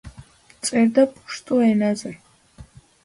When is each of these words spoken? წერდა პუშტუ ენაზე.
წერდა 0.69 1.05
პუშტუ 1.17 1.59
ენაზე. 1.67 2.13